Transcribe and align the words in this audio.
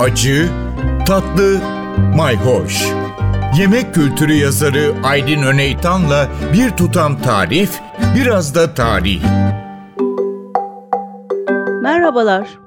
acı, 0.00 0.48
tatlı, 1.06 1.60
mayhoş. 2.16 2.86
Yemek 3.58 3.94
kültürü 3.94 4.32
yazarı 4.32 4.94
Aydın 5.04 5.42
Öneytan'la 5.42 6.28
bir 6.52 6.70
tutam 6.70 7.22
tarif, 7.22 7.80
biraz 8.16 8.54
da 8.54 8.74
tarih. 8.74 9.22
Merhabalar. 11.82 12.58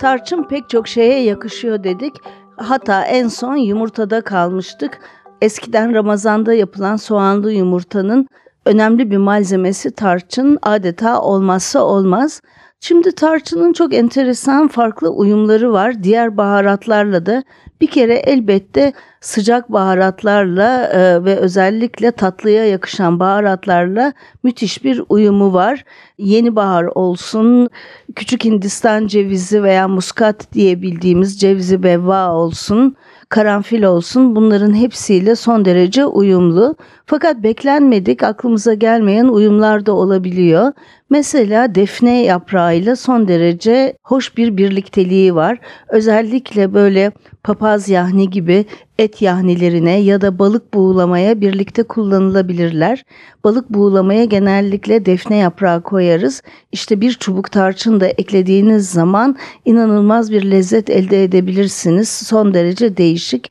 Tarçın 0.00 0.42
pek 0.42 0.68
çok 0.68 0.88
şeye 0.88 1.22
yakışıyor 1.22 1.84
dedik. 1.84 2.14
Hatta 2.56 3.04
en 3.04 3.28
son 3.28 3.56
yumurtada 3.56 4.20
kalmıştık. 4.20 5.00
Eskiden 5.42 5.94
Ramazan'da 5.94 6.54
yapılan 6.54 6.96
soğanlı 6.96 7.52
yumurtanın 7.52 8.28
önemli 8.66 9.10
bir 9.10 9.16
malzemesi 9.16 9.90
tarçın 9.90 10.58
adeta 10.62 11.20
olmazsa 11.20 11.82
olmaz. 11.82 12.40
Şimdi 12.82 13.12
tarçının 13.12 13.72
çok 13.72 13.94
enteresan 13.94 14.68
farklı 14.68 15.08
uyumları 15.10 15.72
var. 15.72 16.02
Diğer 16.02 16.36
baharatlarla 16.36 17.26
da 17.26 17.44
bir 17.80 17.86
kere 17.86 18.14
elbette 18.14 18.92
sıcak 19.20 19.72
baharatlarla 19.72 20.86
e, 20.86 21.24
ve 21.24 21.36
özellikle 21.36 22.10
tatlıya 22.10 22.64
yakışan 22.64 23.20
baharatlarla 23.20 24.12
müthiş 24.42 24.84
bir 24.84 25.02
uyumu 25.08 25.52
var. 25.52 25.84
Yeni 26.18 26.56
bahar 26.56 26.84
olsun, 26.84 27.68
küçük 28.16 28.44
Hindistan 28.44 29.06
cevizi 29.06 29.62
veya 29.62 29.88
muskat 29.88 30.52
diye 30.52 30.82
bildiğimiz 30.82 31.40
cevizi 31.40 31.82
bevva 31.82 32.32
olsun 32.32 32.96
karanfil 33.30 33.82
olsun 33.82 34.36
bunların 34.36 34.74
hepsiyle 34.74 35.36
son 35.36 35.64
derece 35.64 36.06
uyumlu. 36.06 36.76
Fakat 37.06 37.42
beklenmedik 37.42 38.22
aklımıza 38.22 38.74
gelmeyen 38.74 39.24
uyumlar 39.24 39.86
da 39.86 39.92
olabiliyor. 39.92 40.72
Mesela 41.10 41.74
defne 41.74 42.22
yaprağıyla 42.24 42.96
son 42.96 43.28
derece 43.28 43.94
hoş 44.04 44.36
bir 44.36 44.56
birlikteliği 44.56 45.34
var. 45.34 45.58
Özellikle 45.88 46.74
böyle 46.74 47.12
papaz 47.42 47.88
yahni 47.88 48.30
gibi 48.30 48.64
et 48.98 49.22
yahnilerine 49.22 50.00
ya 50.00 50.20
da 50.20 50.38
balık 50.38 50.74
buğulamaya 50.74 51.40
birlikte 51.40 51.82
kullanılabilirler. 51.82 53.04
Balık 53.44 53.70
buğulamaya 53.70 54.24
genellikle 54.24 55.06
defne 55.06 55.36
yaprağı 55.36 55.82
koyarız. 55.82 56.42
İşte 56.72 57.00
bir 57.00 57.12
çubuk 57.12 57.52
tarçın 57.52 58.00
da 58.00 58.06
eklediğiniz 58.06 58.90
zaman 58.90 59.36
inanılmaz 59.64 60.32
bir 60.32 60.50
lezzet 60.50 60.90
elde 60.90 61.24
edebilirsiniz. 61.24 62.08
Son 62.08 62.54
derece 62.54 62.96
değişik. 62.96 63.50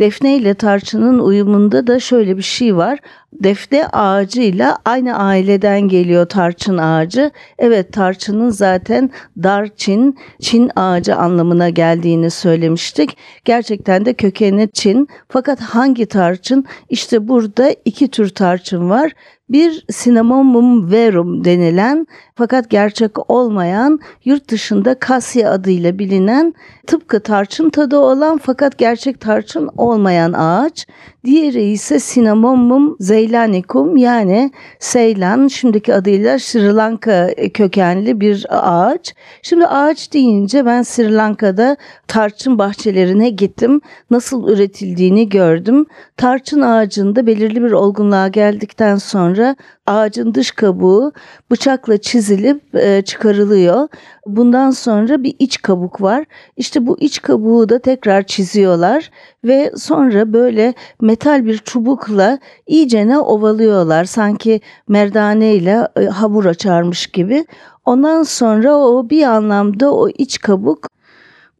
Defne 0.00 0.36
ile 0.36 0.54
tarçının 0.54 1.18
uyumunda 1.18 1.86
da 1.86 2.00
şöyle 2.00 2.36
bir 2.36 2.42
şey 2.42 2.76
var. 2.76 2.98
Defne 3.32 3.86
ağacıyla 3.86 4.78
aynı 4.84 5.18
aileden 5.18 5.80
geliyor 5.80 6.26
tarçın 6.26 6.78
ağacı. 6.78 7.30
Evet 7.58 7.92
tarçının 7.92 8.50
zaten 8.50 9.10
dar 9.42 9.68
Çin, 9.76 10.18
Çin 10.40 10.70
ağacı 10.76 11.16
anlamına 11.16 11.68
geldiğini 11.68 12.30
söylemiştik. 12.30 13.16
Gerçekten 13.44 14.04
de 14.04 14.14
kökeni 14.14 14.68
Çin. 14.72 15.08
Fakat 15.28 15.60
hangi 15.60 16.06
tarçın? 16.06 16.64
İşte 16.88 17.28
burada 17.28 17.74
iki 17.84 18.08
tür 18.08 18.28
tarçın 18.28 18.90
var. 18.90 19.12
Bir 19.50 19.86
Cinnamomum 20.02 20.90
verum 20.90 21.44
denilen 21.44 22.06
fakat 22.34 22.70
gerçek 22.70 23.30
olmayan 23.30 24.00
yurt 24.24 24.48
dışında 24.50 24.94
kasya 24.94 25.50
adıyla 25.50 25.98
bilinen 25.98 26.54
tıpkı 26.86 27.20
tarçın 27.20 27.70
tadı 27.70 27.98
olan 27.98 28.38
fakat 28.42 28.78
gerçek 28.78 29.20
tarçın 29.20 29.70
olmayan 29.76 30.32
ağaç. 30.32 30.86
Diğeri 31.24 31.62
ise 31.62 31.98
Cinnamomum 31.98 32.96
zeylanicum 33.00 33.96
yani 33.96 34.50
Seylan 34.78 35.48
şimdiki 35.48 35.94
adıyla 35.94 36.38
Sri 36.38 36.74
Lanka 36.74 37.30
kökenli 37.54 38.20
bir 38.20 38.46
ağaç. 38.48 39.14
Şimdi 39.42 39.66
ağaç 39.66 40.12
deyince 40.12 40.66
ben 40.66 40.82
Sri 40.82 41.14
Lanka'da 41.14 41.76
tarçın 42.08 42.58
bahçelerine 42.58 43.30
gittim. 43.30 43.80
Nasıl 44.10 44.48
üretildiğini 44.48 45.28
gördüm. 45.28 45.86
Tarçın 46.16 46.60
ağacında 46.60 47.26
belirli 47.26 47.62
bir 47.62 47.72
olgunluğa 47.72 48.28
geldikten 48.28 48.96
sonra 48.96 49.56
ağacın 49.86 50.34
dış 50.34 50.50
kabuğu 50.50 51.12
bıçakla 51.50 51.98
çizilip 51.98 52.74
e, 52.74 53.02
çıkarılıyor. 53.02 53.88
Bundan 54.26 54.70
sonra 54.70 55.22
bir 55.22 55.34
iç 55.38 55.62
kabuk 55.62 56.02
var. 56.02 56.24
İşte 56.56 56.86
bu 56.86 56.98
iç 56.98 57.22
kabuğu 57.22 57.68
da 57.68 57.78
tekrar 57.78 58.22
çiziyorlar 58.22 59.10
ve 59.44 59.72
sonra 59.76 60.32
böyle 60.32 60.74
metal 61.00 61.44
bir 61.44 61.58
çubukla 61.58 62.38
iyicene 62.66 63.18
ovalıyorlar. 63.18 64.04
Sanki 64.04 64.60
merdane 64.88 65.54
ile 65.54 65.88
hamur 66.10 66.44
açarmış 66.44 67.06
gibi. 67.06 67.46
Ondan 67.84 68.22
sonra 68.22 68.76
o 68.76 69.10
bir 69.10 69.22
anlamda 69.22 69.94
o 69.94 70.08
iç 70.08 70.38
kabuk 70.38 70.99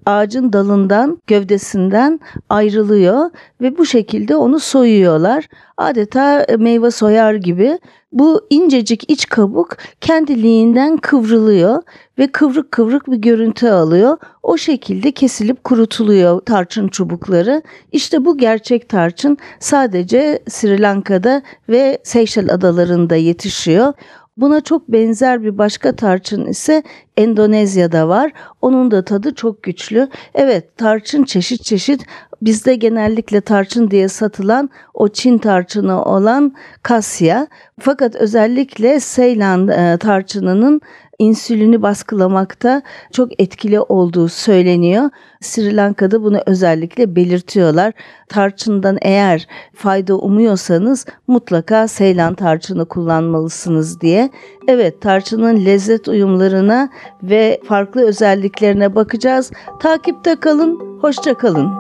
ağacın 0.07 0.53
dalından, 0.53 1.19
gövdesinden 1.27 2.21
ayrılıyor 2.49 3.31
ve 3.61 3.79
bu 3.79 3.87
şekilde 3.87 4.37
onu 4.37 4.61
soyuyorlar. 4.61 5.49
Adeta 5.77 6.43
e, 6.43 6.57
meyve 6.57 6.91
soyar 6.91 7.35
gibi 7.35 7.79
bu 8.13 8.47
incecik 8.51 9.11
iç 9.11 9.29
kabuk 9.29 9.77
kendiliğinden 10.01 10.97
kıvrılıyor 10.97 11.83
ve 12.19 12.27
kıvrık 12.27 12.73
kıvrık 12.73 13.11
bir 13.11 13.17
görüntü 13.17 13.69
alıyor. 13.69 14.19
O 14.43 14.57
şekilde 14.57 15.13
kesilip 15.13 15.65
kurutuluyor 15.65 16.41
tarçın 16.41 16.89
çubukları. 16.89 17.63
İşte 17.93 18.25
bu 18.25 18.39
gerçek 18.39 18.89
tarçın 18.89 19.39
sadece 19.61 20.43
Sri 20.49 20.83
Lanka'da 20.83 21.43
ve 21.69 21.99
Seyşel 22.05 22.55
adalarında 22.55 23.17
yetişiyor. 23.17 23.93
Buna 24.37 24.61
çok 24.61 24.89
benzer 24.89 25.43
bir 25.43 25.59
başka 25.59 25.97
tarçın 25.97 26.47
ise 26.47 26.83
Endonezya'da 27.17 28.09
var. 28.09 28.33
Onun 28.63 28.91
da 28.91 29.05
tadı 29.05 29.35
çok 29.35 29.63
güçlü. 29.63 30.09
Evet 30.35 30.77
tarçın 30.77 31.25
çeşit 31.25 31.63
çeşit 31.63 32.07
bizde 32.43 32.75
genellikle 32.75 33.41
tarçın 33.41 33.91
diye 33.91 34.09
satılan 34.09 34.71
o 34.95 35.09
Çin 35.09 35.39
tarçını 35.39 36.05
olan 36.05 36.55
kasya. 36.83 37.47
Fakat 37.81 38.15
özellikle 38.15 39.01
Seylan 39.01 39.69
e, 39.69 39.99
tarçınının 39.99 40.81
insülini 41.21 41.83
baskılamakta 41.83 42.83
çok 43.13 43.41
etkili 43.41 43.81
olduğu 43.81 44.29
söyleniyor. 44.29 45.11
Sri 45.41 45.77
Lanka'da 45.77 46.23
bunu 46.23 46.41
özellikle 46.47 47.17
belirtiyorlar. 47.17 47.93
Tarçından 48.29 48.99
eğer 49.03 49.47
fayda 49.75 50.17
umuyorsanız 50.19 51.07
mutlaka 51.27 51.89
Seylan 51.89 52.35
tarçını 52.35 52.85
kullanmalısınız 52.85 54.01
diye. 54.01 54.31
Evet 54.69 55.01
tarçının 55.01 55.65
lezzet 55.65 56.09
uyumlarına 56.09 56.91
ve 57.23 57.61
farklı 57.65 58.03
özelliklerine 58.51 58.95
bakacağız. 58.95 59.51
Takipte 59.81 60.37
kalın, 60.41 60.99
hoşça 61.01 61.35
kalın. 61.35 61.71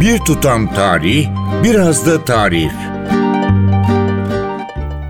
Bir 0.00 0.18
tutam 0.18 0.74
tarih, 0.74 1.28
biraz 1.64 2.06
da 2.06 2.24
tarif. 2.24 2.72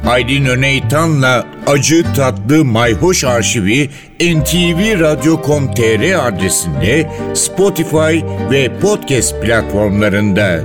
Aydın 0.09 0.45
Öneytan'la 0.45 1.45
Acı 1.67 2.05
Tatlı 2.17 2.65
Mayhoş 2.65 3.25
Arşivi 3.25 3.91
ntvradio.com.tr 4.21 6.29
adresinde 6.29 7.11
Spotify 7.35 8.21
ve 8.51 8.79
podcast 8.81 9.43
platformlarında. 9.43 10.61